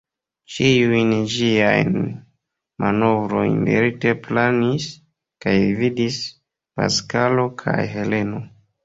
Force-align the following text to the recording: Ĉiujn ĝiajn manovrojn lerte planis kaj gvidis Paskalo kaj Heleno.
Ĉiujn 0.51 1.09
ĝiajn 1.33 1.91
manovrojn 2.85 3.53
lerte 3.67 4.13
planis 4.23 4.87
kaj 5.45 5.55
gvidis 5.67 6.17
Paskalo 6.81 7.47
kaj 7.63 7.77
Heleno. 7.93 8.43